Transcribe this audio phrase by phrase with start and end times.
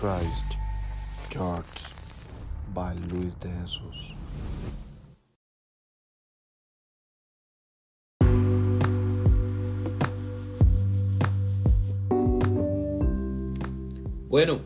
[0.00, 0.56] Christ
[1.28, 1.92] Church
[2.72, 4.14] by Luis de Jesús.
[14.30, 14.60] Bueno,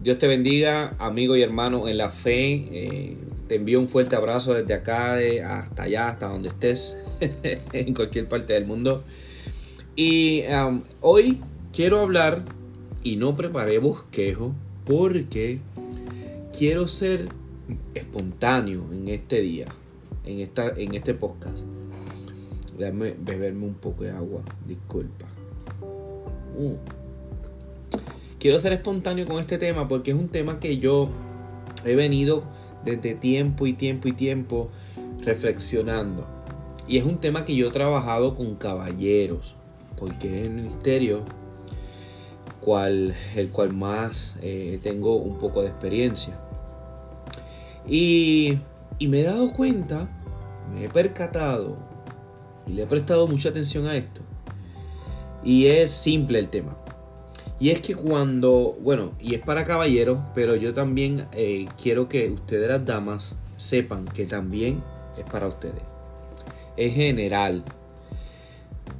[0.00, 2.52] Dios te bendiga, amigo y hermano en la fe.
[2.70, 3.16] Eh,
[3.48, 5.14] te envío un fuerte abrazo desde acá
[5.58, 6.96] hasta allá, hasta donde estés,
[7.72, 9.02] en cualquier parte del mundo.
[9.96, 11.42] Y um, hoy
[11.72, 12.44] quiero hablar,
[13.06, 14.52] y no preparé bosquejo,
[14.84, 15.60] porque
[16.52, 17.28] quiero ser
[17.94, 19.66] espontáneo en este día,
[20.24, 21.56] en, esta, en este podcast.
[22.76, 25.24] Déjame beberme un poco de agua, disculpa.
[26.58, 26.74] Uh.
[28.40, 31.08] Quiero ser espontáneo con este tema porque es un tema que yo
[31.84, 32.42] he venido
[32.84, 34.68] desde tiempo y tiempo y tiempo
[35.20, 36.26] reflexionando.
[36.88, 39.54] Y es un tema que yo he trabajado con caballeros,
[39.96, 41.22] porque es el ministerio
[43.34, 46.38] el cual más eh, tengo un poco de experiencia.
[47.86, 48.58] Y,
[48.98, 50.08] y me he dado cuenta,
[50.74, 51.76] me he percatado
[52.66, 54.20] y le he prestado mucha atención a esto.
[55.44, 56.76] Y es simple el tema.
[57.58, 62.30] Y es que cuando, bueno, y es para caballeros, pero yo también eh, quiero que
[62.30, 64.82] ustedes las damas sepan que también
[65.16, 65.82] es para ustedes.
[66.76, 67.64] Es general.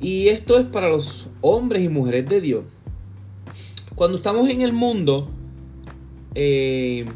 [0.00, 2.64] Y esto es para los hombres y mujeres de Dios.
[3.96, 5.30] Cuando estamos en el mundo,
[6.34, 7.06] eh,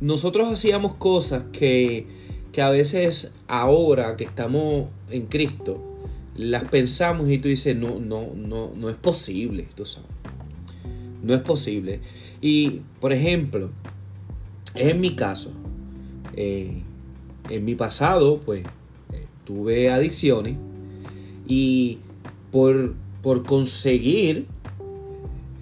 [0.00, 2.08] nosotros hacíamos cosas que,
[2.50, 5.80] que a veces ahora que estamos en Cristo,
[6.34, 10.10] las pensamos y tú dices, no, no, no, no es posible, tú sabes.
[11.22, 12.00] No es posible.
[12.40, 13.70] Y, por ejemplo,
[14.74, 15.52] es en mi caso.
[16.34, 16.82] Eh,
[17.50, 18.64] en mi pasado, pues,
[19.12, 20.56] eh, tuve adicciones
[21.46, 22.00] y
[22.50, 24.52] por, por conseguir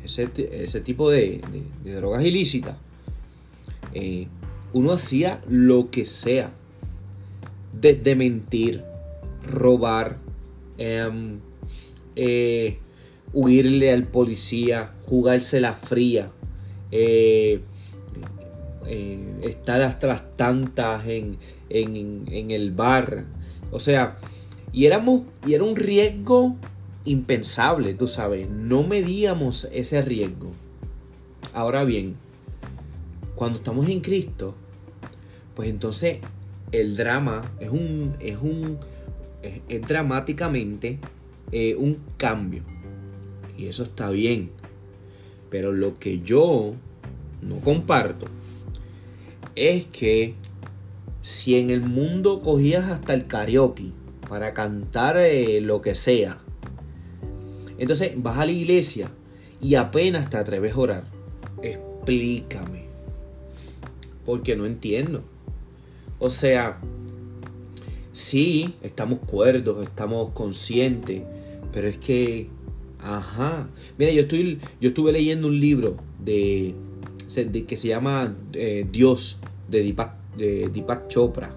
[0.05, 1.41] ese, ese tipo de,
[1.85, 2.77] drogas ilícitas,
[3.95, 4.29] eh,
[4.73, 6.53] uno hacía lo que sea.
[7.73, 8.85] Desde mentir,
[9.43, 10.19] robar,
[10.79, 11.39] Em,
[12.17, 12.79] eh,
[13.33, 16.31] huirle al policía, jugarse la fría,
[16.91, 17.61] eh,
[19.43, 21.39] estar hasta las tantas en,
[21.71, 23.27] en, el bar.
[23.71, 24.19] O sea,
[24.73, 26.57] y éramos, y era un riesgo
[27.05, 30.53] impensable, tú sabes, no medíamos ese riesgo.
[31.53, 32.17] Ahora bien,
[33.35, 34.55] cuando estamos en Cristo,
[35.55, 36.19] pues entonces
[36.71, 38.79] el drama es un, es un,
[39.43, 40.99] es, dramáticamente
[41.51, 42.63] eh, un cambio.
[43.57, 44.51] Y eso está bien.
[45.51, 46.75] Pero lo que yo
[47.43, 48.27] no comparto
[49.55, 50.35] es que
[51.21, 53.93] si en el mundo cogías hasta el karaoke
[54.29, 56.41] para cantar eh, lo que sea,
[57.83, 59.11] entonces vas a la iglesia
[59.61, 61.05] y apenas te atreves a orar.
[61.61, 62.85] Explícame.
[64.25, 65.25] Porque no entiendo.
[66.21, 66.79] O sea,
[68.13, 71.23] sí, estamos cuerdos, estamos conscientes,
[71.73, 72.47] pero es que,
[73.01, 73.69] ajá,
[73.99, 76.77] mira, yo, estoy, yo estuve leyendo un libro de,
[77.67, 81.53] que se llama eh, Dios de Deepak, de Deepak Chopra.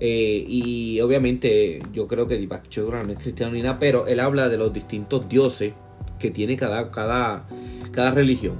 [0.00, 4.18] Eh, y obviamente yo creo que Deepak Chopra no es cristiano ni nada, pero él
[4.18, 5.74] habla de los distintos dioses
[6.18, 7.46] que tiene cada, cada,
[7.92, 8.54] cada religión.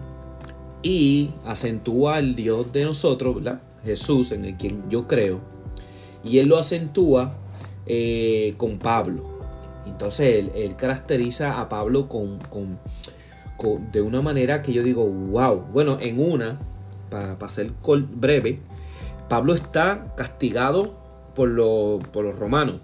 [0.82, 3.42] Y acentúa al Dios de nosotros.
[3.84, 5.40] Jesús, en el quien yo creo
[6.24, 7.34] y él lo acentúa
[7.86, 9.24] eh, con Pablo.
[9.86, 12.38] Entonces él, caracteriza a Pablo con,
[13.92, 15.66] de una manera que yo digo, wow.
[15.72, 16.58] Bueno, en una,
[17.10, 17.72] para, para ser
[18.14, 18.60] breve,
[19.28, 20.99] Pablo está castigado
[21.40, 22.76] por, por los romanos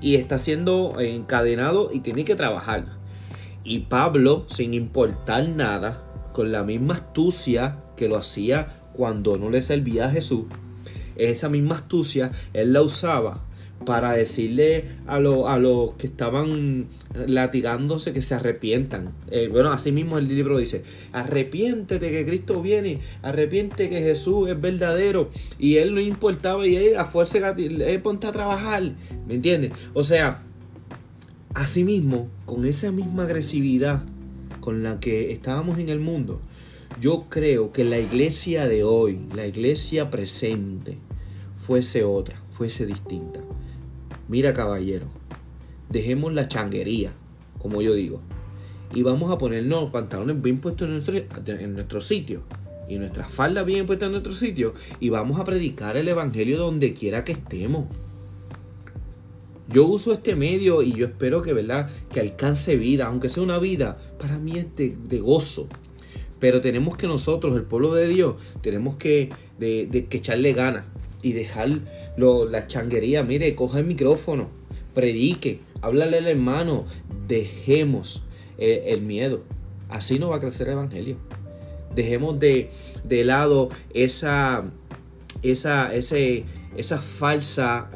[0.00, 2.86] y está siendo encadenado y tiene que trabajar.
[3.64, 9.60] Y Pablo, sin importar nada, con la misma astucia que lo hacía cuando no le
[9.60, 10.44] servía a Jesús,
[11.16, 13.40] esa misma astucia él la usaba
[13.84, 16.86] para decirle a, a los que estaban
[17.26, 19.12] latigándose que se arrepientan.
[19.30, 20.82] Eh, bueno, así mismo el libro dice,
[21.12, 25.30] arrepiéntete que Cristo viene, arrepiente que Jesús es verdadero.
[25.58, 28.92] Y él no importaba y él a fuerza, él ponte a trabajar,
[29.26, 29.72] ¿me entiendes?
[29.94, 30.42] O sea,
[31.54, 34.02] así mismo, con esa misma agresividad
[34.60, 36.40] con la que estábamos en el mundo,
[37.00, 40.98] yo creo que la iglesia de hoy, la iglesia presente,
[41.56, 43.40] fuese otra, fuese distinta.
[44.30, 45.06] Mira caballero,
[45.88, 47.10] dejemos la changuería,
[47.58, 48.20] como yo digo,
[48.94, 51.16] y vamos a ponernos pantalones bien puestos en nuestro,
[51.52, 52.42] en nuestro sitio
[52.88, 56.92] y nuestras faldas bien puestas en nuestro sitio y vamos a predicar el Evangelio donde
[56.94, 57.86] quiera que estemos.
[59.68, 61.90] Yo uso este medio y yo espero que, ¿verdad?
[62.12, 65.68] que alcance vida, aunque sea una vida, para mí es de gozo,
[66.38, 70.84] Pero tenemos que nosotros, el pueblo de Dios, tenemos que, de, que echarle ganas
[71.22, 71.80] y dejar
[72.16, 73.22] lo, la changuería.
[73.22, 74.48] Mire, coja el micrófono,
[74.94, 76.84] predique, háblale al hermano,
[77.26, 78.22] dejemos
[78.58, 79.42] el, el miedo.
[79.88, 81.16] Así no va a crecer el evangelio.
[81.94, 82.70] Dejemos de,
[83.04, 84.64] de lado esa,
[85.42, 86.44] esa, ese,
[86.76, 87.90] esa falsa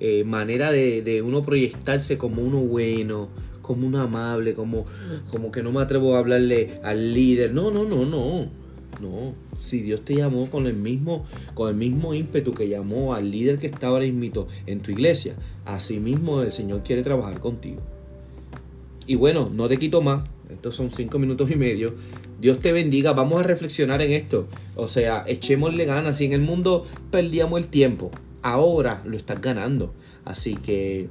[0.00, 3.28] eh, manera de, uno proyectarse como uno bueno,
[3.60, 4.86] como uno amable, como,
[5.30, 7.52] como que no me atrevo a hablarle al líder.
[7.52, 8.48] No, no, no, no.
[9.00, 9.34] No.
[9.58, 13.58] Si Dios te llamó con el mismo, con el mismo ímpetu que llamó al líder
[13.58, 15.34] que estaba ahora en tu iglesia,
[15.64, 17.80] así mismo el Señor quiere trabajar contigo.
[19.06, 20.28] Y bueno, no te quito más.
[20.50, 21.88] Estos son cinco minutos y medio.
[22.40, 23.12] Dios te bendiga.
[23.12, 24.46] Vamos a reflexionar en esto.
[24.76, 26.16] O sea, echémosle ganas.
[26.16, 28.10] Si en el mundo perdíamos el tiempo,
[28.42, 29.92] ahora lo estás ganando.
[30.24, 31.08] Así que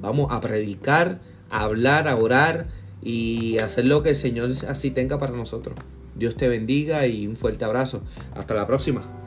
[0.00, 1.20] vamos a predicar,
[1.50, 2.68] a hablar, a orar
[3.02, 5.76] y hacer lo que el Señor así tenga para nosotros.
[6.16, 8.02] Dios te bendiga y un fuerte abrazo.
[8.34, 9.25] Hasta la próxima.